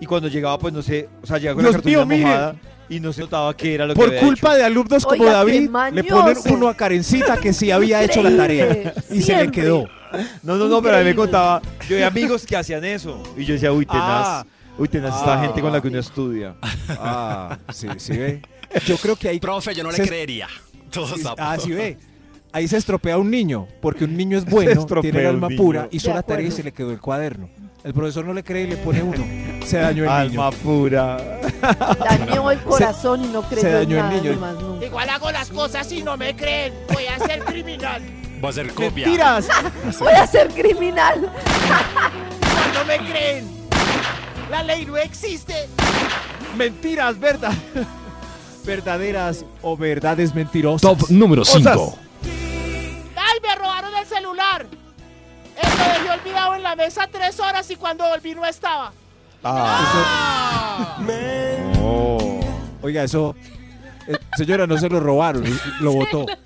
[0.00, 2.71] y cuando llegaba, pues no sé, o sea, llegaba con Dios la cartulina mire.
[2.96, 4.58] Y no se notaba qué era lo que Por había culpa hecho.
[4.58, 8.36] de alumnos como Oiga, David, le ponen uno a Karencita que sí había hecho la
[8.36, 9.86] tarea Increíble, y se le quedó.
[10.42, 11.14] No, no, no, pero a mí me Increíble.
[11.16, 13.22] contaba, yo de amigos que hacían eso.
[13.36, 14.26] Y yo decía, uy, tenaz.
[14.26, 14.46] Ah.
[14.78, 15.44] uy, tenaz esta Ah.
[15.44, 16.54] gente con la que uno estudia.
[16.90, 18.42] Ah, sí, sí ve.
[18.86, 20.48] Yo creo que ahí Profe, yo no le Se- creería.
[21.38, 21.96] Ah, sí ve.
[22.52, 26.12] Ahí se estropea un niño, porque un niño es bueno, tiene el alma pura, hizo
[26.12, 27.48] la tarea y se le quedó el cuaderno.
[27.84, 29.24] El profesor no le cree y le pone uno.
[29.66, 30.62] Se dañó el Alma niño.
[30.62, 31.16] pura.
[31.98, 34.40] Dañó el corazón y no creyó se dañó en el nada niño.
[34.40, 34.86] más nunca.
[34.86, 36.72] Igual hago las cosas y no me creen.
[36.92, 38.02] Voy a ser criminal.
[38.40, 39.06] Voy a hacer copia.
[39.06, 39.48] Mentiras.
[39.98, 41.20] Voy a ser criminal.
[42.74, 43.48] No me creen.
[44.50, 45.68] La ley no existe.
[46.56, 47.52] Mentiras, verdad.
[48.64, 50.82] Verdaderas o verdades mentirosas.
[50.82, 51.62] Top número Cosas.
[51.74, 51.98] 5.
[55.62, 58.92] Eh, lo dejé olvidado en la mesa tres horas y cuando volví no estaba.
[59.44, 60.96] Ah,
[61.80, 62.40] Oh.
[62.82, 63.34] Oiga, eso.
[64.08, 65.44] eh, señora, no se lo robaron,
[65.80, 66.26] lo votó.
[66.26, 66.36] ¿De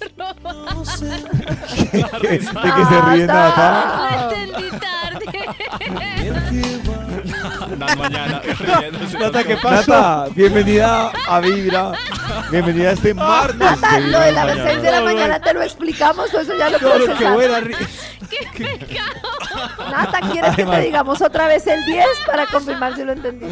[2.21, 4.09] qué se ríe Nata?
[4.11, 5.27] Lo entendí tarde.
[7.79, 8.43] Las mañanas.
[8.59, 9.19] riéndose.
[9.19, 9.91] Nata, ¿qué pasó?
[9.93, 11.93] Nata, bienvenida a Vibra.
[12.51, 13.59] Bienvenida a este martes.
[13.59, 14.71] Nata, lo de las Mañana.
[14.71, 17.35] 6 de la mañana te lo explicamos o eso ya lo Claro, qué procesamos.
[17.35, 17.77] buena ri-
[19.91, 23.47] Nata, ¿quieres que te digamos otra vez el 10 para confirmar si lo entendí?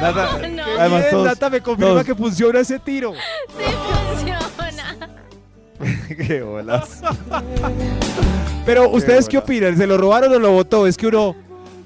[0.00, 0.62] Nata, No.
[0.78, 3.12] además Bien, todos, Nata me confirma todos- que funciona ese tiro.
[3.56, 3.72] Sí
[4.08, 4.40] funciona.
[6.26, 7.02] Qué bolas.
[8.64, 9.44] Pero, ¿ustedes qué buena.
[9.44, 9.76] opinan?
[9.76, 10.86] ¿Se lo robaron o lo votó?
[10.86, 11.36] Es que uno,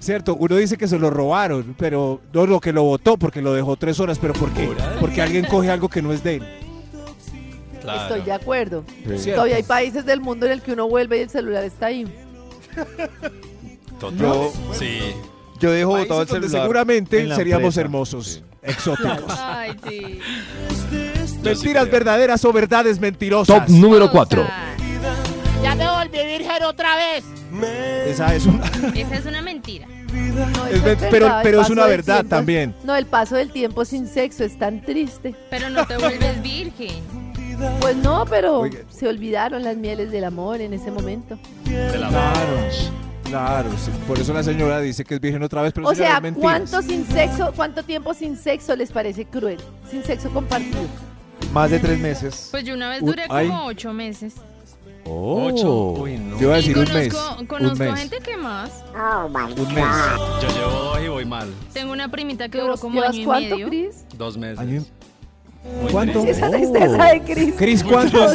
[0.00, 3.52] cierto, uno dice que se lo robaron, pero no lo que lo votó porque lo
[3.54, 4.68] dejó tres horas, pero ¿por qué?
[4.98, 6.48] Porque alguien coge algo que no es de él.
[7.82, 8.02] Claro.
[8.02, 8.84] Estoy de acuerdo.
[9.16, 9.32] ¿cierto?
[9.36, 12.06] Todavía hay países del mundo en el que uno vuelve y el celular está ahí.
[13.98, 14.18] Total.
[14.18, 14.98] Yo- Sí.
[15.60, 16.62] Yo dejo Países botado el celular.
[16.62, 17.80] seguramente seríamos empresa.
[17.82, 18.42] hermosos, Sí.
[18.62, 19.24] exóticos.
[19.38, 20.18] Ay, sí.
[21.42, 23.66] Mentiras verdaderas o verdades mentirosas.
[23.66, 24.46] Top número 4.
[26.10, 27.24] Volví virgen otra vez.
[28.06, 29.86] Esa es una, Esa es una mentira.
[29.86, 32.74] No, es pero, pero es paso una del verdad tiempo- también.
[32.84, 35.34] No, el paso del tiempo sin sexo es tan triste.
[35.50, 37.02] Pero no te vuelves virgen.
[37.80, 38.80] Pues no, pero Oiga.
[38.90, 41.38] se olvidaron las mieles del amor en ese momento.
[41.64, 42.08] De la
[43.24, 46.20] Claro, sí, por eso la señora dice que es virgen otra vez, pero O sea.
[46.34, 49.58] ¿cuánto sin sexo, cuánto tiempo sin sexo les parece cruel?
[49.88, 50.80] Sin sexo compartido.
[51.52, 52.48] Más de tres meses.
[52.50, 53.46] Pues yo una vez Uy, duré ay.
[53.46, 54.34] como ocho meses.
[55.04, 55.46] Oh.
[55.46, 55.92] Ocho.
[56.02, 56.38] Uy, no.
[56.38, 57.12] Yo iba a Y decir un mes.
[57.14, 57.98] conozco, Un conozco mes.
[57.98, 58.70] gente que más.
[59.56, 59.84] Un mes.
[60.42, 61.48] Yo llevo dos y voy mal.
[61.72, 63.68] Tengo una primita que duró ¿Llevas, como año y cuánto, medio.
[63.68, 64.04] Cris?
[64.16, 64.58] Dos meses.
[64.58, 64.86] Año y-
[65.92, 66.24] ¿Cuánto?
[66.24, 67.54] Esa tristeza de Cris.
[67.56, 68.18] Cris, ¿cuánto?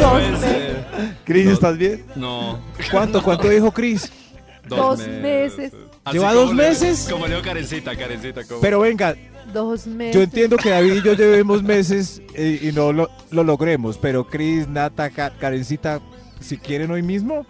[0.00, 0.76] Dos meses.
[1.24, 1.46] Cris.
[1.48, 2.04] ¿estás bien?
[2.16, 2.58] No.
[2.90, 3.22] ¿Cuánto?
[3.22, 4.10] ¿Cuánto dijo Cris?
[4.68, 5.72] Dos meses.
[6.12, 7.08] ¿Lleva dos meses?
[7.10, 8.42] Como le digo Karencita, Karencita.
[8.60, 9.14] Pero venga,
[9.52, 10.14] Dos meses.
[10.14, 14.26] yo entiendo que David y yo llevemos meses eh, y no lo, lo logremos, pero
[14.26, 16.00] Cris, Nata, Ka- Karencita,
[16.40, 17.46] si quieren hoy mismo,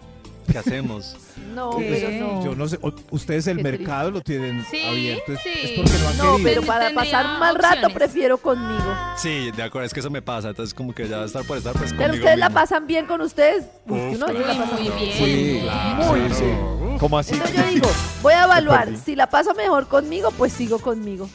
[0.51, 1.17] ¿Qué hacemos?
[1.55, 1.87] No, ¿Qué?
[1.89, 2.45] pero no.
[2.45, 2.77] yo no sé,
[3.09, 5.49] ustedes el Qué mercado lo tienen Sí, abierto, es, sí.
[5.63, 6.43] es porque no han No, querido.
[6.43, 8.83] pero para pasar un mal rato prefiero conmigo.
[9.17, 10.49] Sí, de acuerdo, es que eso me pasa.
[10.49, 12.85] Entonces, como que ya va a estar por estar, pues Pero conmigo ustedes la pasan
[12.85, 13.63] bien con ustedes.
[13.87, 14.65] Uf, la claro.
[14.67, 14.93] Muy bien.
[14.99, 15.13] bien.
[15.17, 16.13] Sí, Claro.
[16.29, 16.45] sí, sí.
[16.99, 17.33] ¿Cómo así?
[17.33, 17.89] Entonces yo digo,
[18.21, 18.89] voy a evaluar.
[19.03, 21.27] Si la paso mejor conmigo, pues sigo conmigo.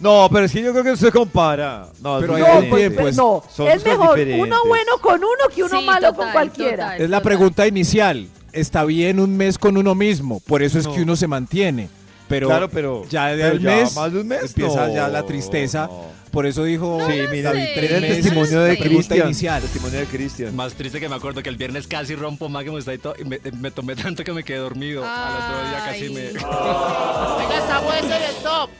[0.00, 1.86] No, pero es que yo creo que no se compara.
[2.00, 2.68] No, Pero es hay No, diferente.
[2.70, 3.42] pues, tiempo, es- no.
[3.54, 4.46] son es mejor diferentes.
[4.46, 6.84] uno bueno con uno que uno Sí, malo con total, cualquiera.
[6.86, 7.00] total.
[7.02, 8.26] Es la pregunta inicial.
[8.52, 10.94] Está bien un mes con uno mismo, por eso es No.
[10.94, 11.88] que uno se mantiene.
[12.28, 13.04] Pero, claro, pero.
[13.10, 14.42] ya de pero al mes más de un mes.
[14.42, 15.86] empieza no, ya la tristeza.
[15.90, 16.20] no.
[16.30, 17.72] Por eso dijo Sí, lo mira, sé.
[17.74, 19.26] tres mira el testimonio de La pregunta Cristian.
[19.26, 19.62] inicial.
[19.62, 20.54] Testimonio de Cristian.
[20.56, 22.98] Más triste que me acuerdo que el viernes casi rompo más que me está y,
[22.98, 25.02] todo, y me, me tomé tanto que me quedé dormido.
[25.04, 26.10] Al otro día casi Ay.
[26.10, 26.22] me.
[26.22, 28.70] Venga, estamos en el top.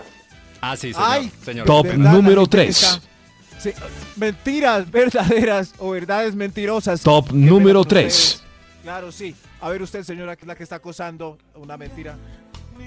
[0.61, 1.09] Ah, sí, señor.
[1.11, 1.33] Ay.
[1.45, 1.67] señor.
[1.67, 2.13] Top ¿Verdad?
[2.13, 2.83] Número gente que 3.
[2.83, 3.01] está-
[3.59, 3.71] Sí,
[4.17, 7.03] mentiras verdaderas o verdades mentirosas.
[7.03, 8.07] Top número con 3.
[8.15, 8.43] ustedes.
[8.83, 9.35] Claro, sí.
[9.61, 12.17] A ver usted, señora, que es la que está acosando una mentira.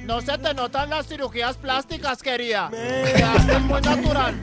[0.06, 2.72] No se te notan las cirugías plásticas, querida.
[2.72, 4.36] Quedaste muy natural.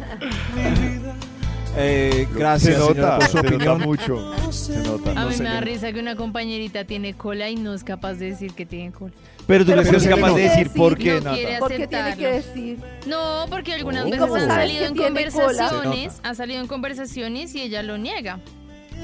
[1.76, 3.80] Eh, gracias, se señora, nota, por su se nota opinión.
[3.80, 4.52] mucho.
[4.52, 5.10] Se nota.
[5.10, 8.14] A No mí me da risa que una compañerita tiene cola y no es capaz
[8.14, 9.12] de decir que tiene cola.
[9.50, 10.34] Pero tú Pero no ¿por eres qué capaz no?
[10.36, 11.58] de decir por qué, no Nata.
[11.58, 12.78] ¿Por qué tiene que decir?
[13.06, 14.04] No, porque algunas Oh.
[14.04, 15.44] veces ¿Cómo han sabes salido que en tiene cola?
[15.68, 18.38] conversaciones, ha salido en conversaciones y ella lo niega.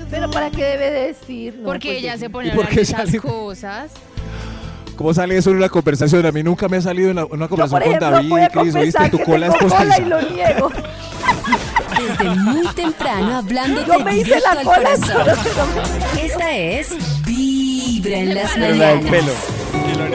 [0.09, 1.57] Pero ¿para qué debe decir?
[1.59, 3.91] No, Porque pues, ella se pone ¿Y a por hablar qué de esas cosas.
[4.95, 6.25] ¿Cómo sale eso en una conversación?
[6.25, 8.29] A mí nunca me ha salido en la- una Yo, por conversación ejemplo, con David
[8.31, 8.63] voy y a Cris.
[8.63, 10.09] Oíste, confesar tu que cola es tengo cola y postiza.
[10.09, 10.73] lo niego.
[11.99, 15.07] Desde muy temprano hablándote Yo me hice directo la al cola, corazón.
[15.09, 19.11] solo que no me- Esta es Vibra en las la del mañanas.
[19.11, 19.33] pelo.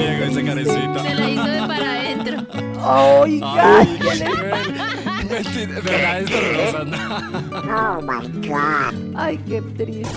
[0.06, 1.04] Carecita.
[1.04, 2.48] Se la hizo de para adentro.
[2.84, 3.40] Ay,
[4.00, 4.32] ¿qué le-
[5.32, 10.14] Mentira, verdad, esto no pasa Ay, qué triste.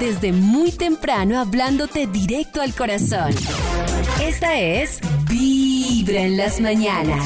[0.00, 3.32] Desde muy temprano hablándote directo al corazón.
[4.20, 7.24] Esta es Vibra en las mañanas.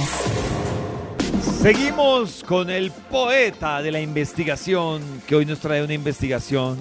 [1.63, 6.77] Seguimos con el poeta de la investigación, que hoy nos trae una investigación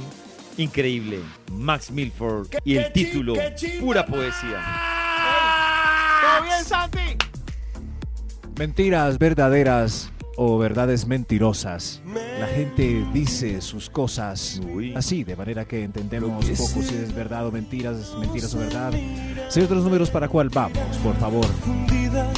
[0.57, 1.19] increíble,
[1.51, 3.35] Max Milford, y el título,
[3.79, 4.61] Pura Poesía.
[6.25, 7.17] ¿Todo bien, Santi?
[8.57, 12.01] Mentiras verdaderas o verdades mentirosas.
[12.39, 14.59] La gente dice sus cosas
[14.95, 18.91] así, de manera que entendemos poco si es verdad o mentiras, mentiras o verdad.
[19.49, 21.45] Señor de los números, ¿para cuál vamos, por favor?
[21.55, 22.33] Señor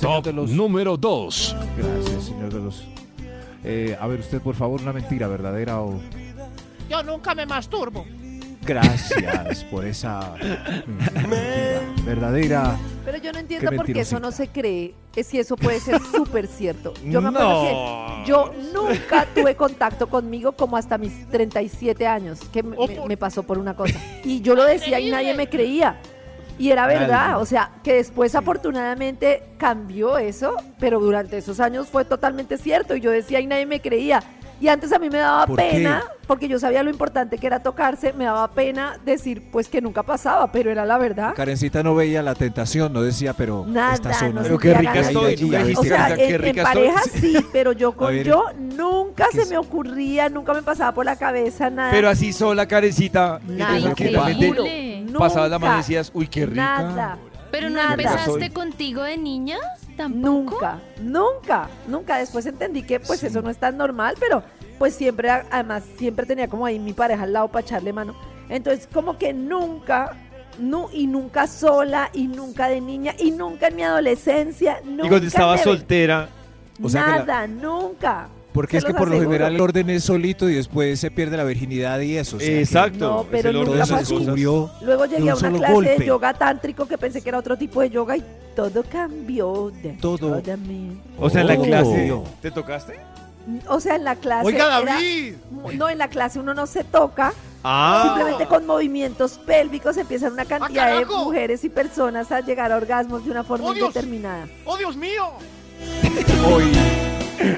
[0.00, 0.50] Top de los...
[0.50, 1.56] número 2.
[1.78, 2.84] Gracias, señor de los...
[3.64, 5.98] Eh, a ver, usted, por favor, una mentira verdadera o...
[6.90, 8.04] Yo nunca me masturbo.
[8.66, 10.34] Gracias por esa
[11.14, 12.76] mentira verdadera.
[13.04, 16.00] Pero yo no entiendo por qué eso no se cree, es si eso puede ser
[16.14, 16.94] súper cierto.
[17.04, 17.62] Yo me acuerdo
[18.24, 23.08] que yo nunca tuve contacto conmigo como hasta mis 37 años, que me, me- por-
[23.08, 23.98] me pasó por una cosa.
[24.24, 25.96] Y yo lo decía y nadie me creía.
[26.56, 32.04] Y era verdad, o sea, que después afortunadamente cambió eso, pero durante esos años fue
[32.04, 34.22] totalmente cierto y yo decía y nadie me creía.
[34.64, 35.72] Y antes a mí me daba ¿Por qué?
[35.72, 39.82] pena, porque yo sabía lo importante que era tocarse, me daba pena decir pues que
[39.82, 41.34] nunca pasaba, pero era la verdad.
[41.34, 44.40] Karencita no veía la tentación, no decía, pero Nada, esta zona...
[44.40, 45.34] no Pero qué rica estoy.
[45.34, 49.36] O sea, Karencita, qué en pareja sí, pero yo A con ver, yo nunca ¿qué
[49.36, 49.50] se es?
[49.50, 51.90] me ocurría, nunca me pasaba por la cabeza nada.
[51.90, 52.74] Pero así sola, te
[53.46, 56.62] tranquilamente pasaba la mano y decías, uy, qué rica.
[56.62, 57.18] Nada,
[57.50, 57.90] Pero no Nada.
[57.92, 59.58] empezaste contigo de niña,
[59.96, 60.28] tampoco.
[60.30, 62.18] nunca, nunca, nunca.
[62.18, 64.42] Después entendí que pues eso no es tan normal, pero
[64.78, 68.14] pues siempre, además, siempre tenía como ahí mi pareja al lado para echarle mano.
[68.48, 70.12] Entonces, como que nunca,
[70.58, 75.06] nu- y nunca sola, y nunca de niña, y nunca en mi adolescencia, nunca.
[75.06, 76.28] Y cuando estaba soltera,
[76.82, 78.28] O sea que la- Nada, nunca.
[78.54, 81.42] Porque es que por lo general el orden es solito y después se pierde la
[81.44, 82.36] virginidad y eso.
[82.36, 82.98] o sea que exacto.
[83.10, 84.70] No, es pero el orden nunca descubrió.
[84.80, 85.98] Luego de llegué un a una solo clase golpe.
[85.98, 89.72] de yoga tántrico que pensé que era otro tipo de yoga y todo cambió.
[89.82, 90.40] De Todo.
[91.18, 91.62] O sea, en la Oh.
[91.62, 92.94] clase, ¿te tocaste?
[93.68, 94.46] O sea, en la clase.
[94.46, 95.34] Oiga, era- David.
[95.74, 97.34] no, en la clase uno no se toca.
[97.64, 102.76] Ah, Simplemente con movimientos pélvicos empiezan una cantidad de mujeres y personas a llegar a
[102.76, 103.88] orgasmos de una forma ¡Oh, Dios!
[103.88, 104.46] indeterminada.
[104.64, 105.24] ¡Oh, Dios mío!
[106.46, 106.64] Hoy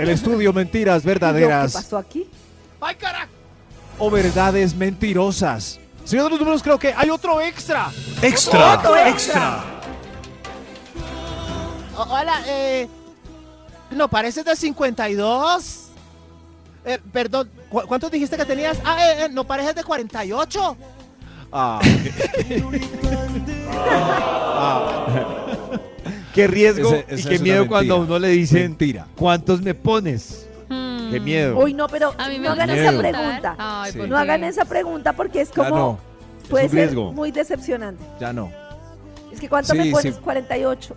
[0.01, 2.27] el estudio mentiras ¿Y yo, ¿Qué verdaderas pasó aquí?
[2.81, 3.29] ¡Ay, carajo!
[3.99, 5.79] o verdades mentirosas.
[6.05, 7.91] Señor de los números, creo que hay otro extra.
[8.23, 9.65] Extra, Otro extra.
[11.97, 12.87] O- hola, eh.
[13.91, 15.83] No, pareces de 52.
[16.85, 18.79] Eh, perdón, ¿cu- ¿cuántos dijiste que tenías?
[18.85, 20.77] Ah, eh, eh, no pareces de 48.
[21.53, 21.81] Ah,
[26.37, 29.07] qué riesgo Ese- y qué miedo cuando a uno le dicen, mentira.
[29.17, 30.47] ¿cuántos me pones?
[30.69, 31.11] Hmm.
[31.11, 31.59] Qué miedo.
[31.59, 33.55] Uy, no, pero A mí me no hagan esa pregunta.
[33.59, 33.99] Ay, Sí.
[33.99, 35.77] ¿por No hagan esa pregunta porque es Ya como.
[35.77, 35.99] no,
[36.49, 37.13] Puede un ser riesgo.
[37.13, 38.05] muy decepcionante.
[38.21, 38.51] ya no.
[39.33, 40.15] Es que ¿cuánto Sí, me pones?
[40.15, 40.21] sí.
[40.23, 40.95] 48.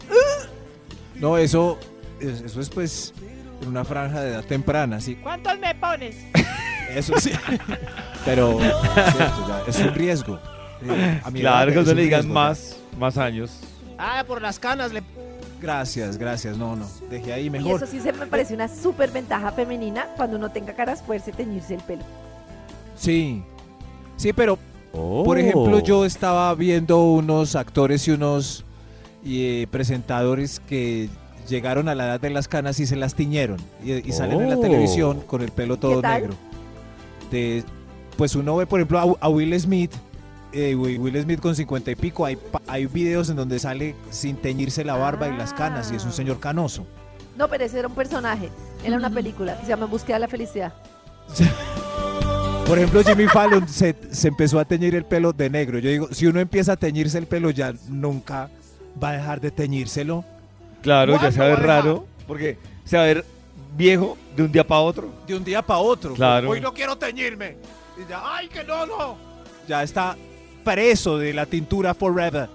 [1.16, 1.78] No, eso,
[2.20, 3.14] es- eso es pues
[3.62, 5.16] en una franja de edad temprana, sí.
[5.18, 6.16] ¿Cuántos me pones?
[6.96, 7.32] Eso sí.
[8.26, 10.40] Pero cierto, ya, es un riesgo.
[10.82, 12.40] Eh, a mi edad Claro, que es no le digan riesgo ya.
[12.40, 13.52] más, más años.
[13.98, 15.04] Ah, por las canas le.
[15.62, 16.58] Gracias, gracias.
[16.58, 16.86] No, no.
[17.10, 17.82] Dejé ahí Y mejor.
[17.84, 21.34] eso sí se me parece una súper ventaja femenina cuando uno tenga caras fuerza y
[21.34, 22.04] teñirse el pelo.
[22.98, 23.44] Sí.
[24.18, 24.58] Sí, pero
[24.92, 28.66] por ejemplo, yo estaba viendo unos actores y unos
[29.26, 31.10] eh, presentadores que
[31.48, 34.50] llegaron a la edad de las canas y se las tiñeron y, y salen en
[34.50, 34.62] la Oh.
[34.62, 36.22] televisión con el pelo todo ¿Qué tal?
[36.22, 36.36] negro.
[37.32, 37.64] De,
[38.18, 39.92] pues uno ve, por ejemplo, a, a Will Smith.
[40.52, 44.84] Eh, Will Smith con 50 y pico, hay, hay videos en donde sale sin teñirse
[44.84, 46.86] la barba y las canas y es un señor canoso.
[47.38, 48.50] No, pero ese era un personaje.
[48.84, 50.74] Era una película que se llama Búsqueda de la Felicidad.
[52.68, 55.80] Por ejemplo, Jimmy Fallon se, se empezó a teñir el pelo de negro.
[55.80, 58.50] Yo digo, si uno empieza a teñirse el pelo ya nunca
[59.02, 60.24] va a dejar de teñírselo.
[60.82, 63.26] Claro, ya ¿Cuándo se va a ver raro, porque se va a ver
[63.76, 65.10] viejo de un día para otro.
[65.26, 66.14] De un día para otro.
[66.14, 66.50] Claro.
[66.50, 67.56] Hoy no quiero teñirme.
[67.98, 69.18] Y ya, ¡ay, que no, no!
[69.68, 70.16] Ya está
[70.74, 72.48] preso de la tintura forever.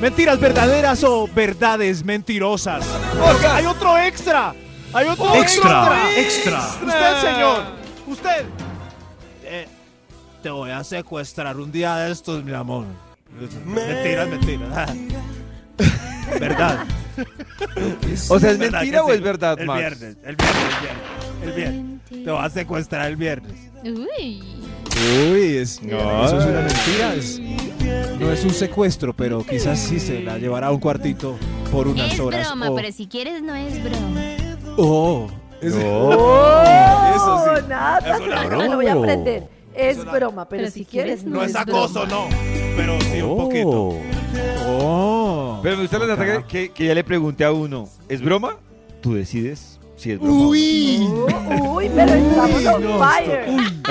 [0.00, 2.84] Mentiras verdaderas o verdades mentirosas.
[3.18, 4.54] Porque hay otro extra.
[4.92, 6.58] Hay otro Extra, extra.
[6.60, 7.62] Usted, señor.
[8.06, 8.44] Usted.
[9.44, 9.66] Eh,
[10.42, 12.84] te voy a secuestrar un día de estos, mi amor.
[13.64, 14.90] Mentiras, mentiras.
[16.40, 16.84] Verdad.
[18.28, 19.12] O sea, ¿es ¿Verdad mentira o sí?
[19.14, 19.78] es verdad, El Max?
[19.80, 21.42] viernes, el viernes, el viernes.
[21.42, 22.24] El viernes.
[22.24, 23.52] Te voy a secuestrar el viernes.
[23.84, 24.42] Uy.
[25.30, 26.24] Uy, es, No.
[26.24, 27.14] eso es una mentira.
[27.14, 27.40] es-
[28.18, 31.36] no es un secuestro, pero quizás sí se la llevará a un cuartito
[31.70, 32.46] por unas Es horas.
[32.48, 34.20] broma, o- pero si quieres no es broma.
[34.78, 35.28] Oh,
[35.60, 36.08] es- No.
[36.08, 36.64] ¡Oh!
[37.14, 37.64] Eso sí.
[37.68, 39.06] Nada, Es una me lo voy a broma.
[39.06, 39.48] aprender.
[39.74, 42.28] Es una- broma, pero, Pero si si quieres, no, No es acoso, no.
[42.76, 43.98] pero sí un poquito.
[44.68, 45.60] Oh.
[45.62, 48.56] Pero me gusta la que- que ya le pregunté a uno, ¿es broma?
[49.02, 50.32] Tú decides si es broma.
[50.34, 50.48] o no.
[50.48, 50.98] Uy.
[51.68, 53.44] Uy, pero estamos on No, fire.
[53.48, 53.82] Uy,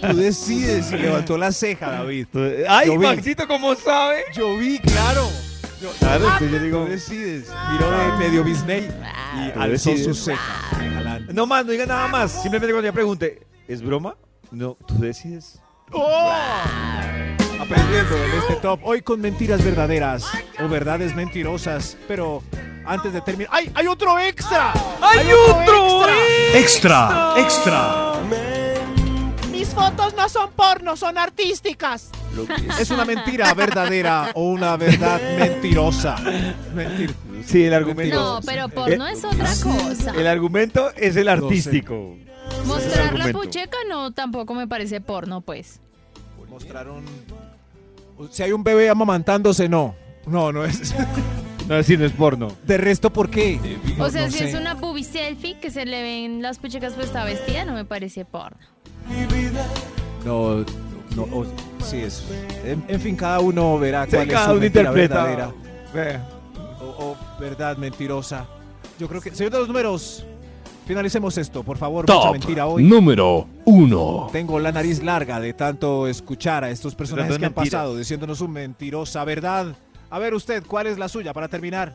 [0.00, 2.26] tú decides y levantó la ceja, David.
[2.32, 3.06] Tú- Ay, Yo vi.
[3.06, 4.24] Maxito, ¿cómo sabe?
[4.34, 5.28] Yo vi, claro.
[6.00, 7.48] Claro, entonces yo digo, Tú decides.
[7.72, 8.88] Miró de medio Disney
[9.46, 10.16] y Tú alzó decides.
[10.16, 10.42] su ceja.
[10.94, 11.28] galán.
[11.32, 12.32] no más, no diga nada más.
[12.32, 14.16] Simplemente cuando ya pregunte, ¿es broma?
[14.50, 15.60] No, tú decides.
[17.60, 18.80] Aprendiendo en este top.
[18.82, 20.24] Hoy con mentiras verdaderas
[20.62, 21.96] o verdades mentirosas.
[22.06, 22.42] Pero
[22.88, 23.50] antes de terminar.
[23.52, 23.70] ¡Ay!
[23.74, 24.72] ¡Hay otro extra!
[25.00, 26.06] ¡Hay otro!
[26.54, 28.14] Extra, extra.
[29.52, 32.10] Mis fotos no son porno, son artísticas.
[32.80, 36.16] Es una mentira verdadera o una verdad mentirosa.
[36.74, 37.14] Mentir.
[37.44, 38.16] Sí, el argumento.
[38.16, 40.12] No, pero porno es otra cosa.
[40.16, 42.16] El argumento es el artístico.
[42.64, 45.80] Mostrar la pucheca no tampoco me parece porno, pues.
[46.48, 47.04] Mostraron.
[48.30, 49.94] Si hay un bebé amamantándose, no.
[50.26, 50.94] No, no es.
[51.68, 52.48] No, sí, no es porno.
[52.66, 53.60] De resto, ¿por qué?
[53.96, 54.48] O No- sea, no si sé.
[54.50, 57.84] es una boobie selfie que se le ven las puchecas pues está vestida, no me
[57.84, 58.56] parece porno.
[60.24, 60.64] No,
[61.16, 61.46] no, o-
[61.84, 62.24] sí es.
[62.64, 65.24] En, en fin, cada uno verá Sí, cuál es cada su uno mentira interpreta.
[65.24, 66.24] verdadera
[66.80, 68.46] o, o verdad mentirosa.
[68.98, 70.24] Yo creo que, señor de los números,
[70.86, 72.04] finalicemos esto, por favor.
[72.08, 72.82] Mucha Top mentira hoy.
[72.82, 74.28] número uno.
[74.32, 77.70] Tengo la nariz larga de tanto escuchar a estos personajes que han mentiras.
[77.70, 79.74] pasado diciéndonos su mentirosa verdad.
[80.10, 81.94] A ver usted, ¿cuál es la suya para terminar?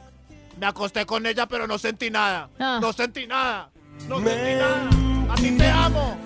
[0.60, 2.50] Me acosté con ella, pero no sentí nada.
[2.60, 2.78] Ah.
[2.80, 3.70] No sentí nada.
[4.08, 4.90] No sentí nada.
[5.32, 6.18] A ti te amo.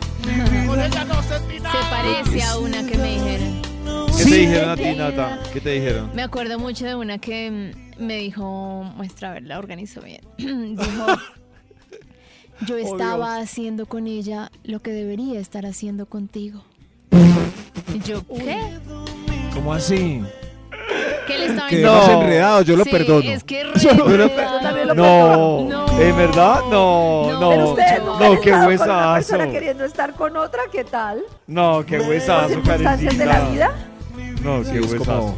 [0.67, 1.89] Con ella no sentí Se nada.
[1.89, 3.62] parece a una que me dijeron.
[4.17, 5.39] ¿Qué te dijeron a ti, Nata?
[5.54, 6.12] ¿Qué te dijeron?
[6.13, 10.21] Me acuerdo mucho de una que mm, me dijo, muestra, a ver, la organizo bien.
[10.38, 11.06] dijo,
[12.65, 16.63] yo estaba haciendo con ella lo que debería estar haciendo contigo.
[17.93, 18.58] Y yo, ¿qué?
[19.54, 20.21] ¿Cómo así?
[21.28, 21.94] ¿Qué le estaba Que No.
[21.98, 23.32] más enredado, yo lo Sí, perdono.
[23.32, 24.86] Es que enredado.
[24.86, 26.02] lo No, No.
[26.02, 26.60] ¿en verdad?
[26.72, 27.76] No, No, no.
[28.20, 29.13] No, qué una huesazo.
[29.13, 31.22] persona queriendo estar con otra, ¿qué tal?
[31.46, 33.52] No, qué huesazo, circunstancias de la Karencita.
[33.52, 33.76] vida.
[34.44, 35.06] No, Sí, qué es huesazo.
[35.22, 35.36] como-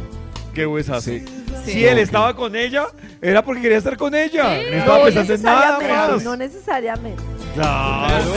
[0.54, 1.00] Qué huesazo.
[1.02, 1.24] Sí.
[1.64, 1.72] Sí.
[1.72, 2.86] Si él estaba con ella,
[3.22, 4.44] era porque quería estar con ella.
[4.44, 6.24] No No estaba pensando en nada necesariamente, más.
[6.24, 7.22] no necesariamente.
[7.54, 8.32] Claro.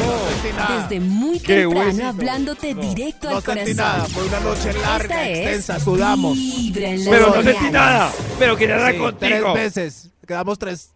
[0.82, 2.08] Desde muy Qué temprano huesito.
[2.08, 3.76] hablándote directo No al sentí corazón.
[3.78, 4.06] nada.
[4.06, 5.80] Fue una noche larga, Esta es extensa.
[5.80, 6.34] Sudamos.
[6.36, 7.54] Vibra en las Pero no mañanas.
[7.56, 8.12] sentí nada.
[8.40, 9.54] Pero quería estar Sí, contigo.
[9.54, 10.10] tres veces.
[10.28, 10.90] Quedamos tres.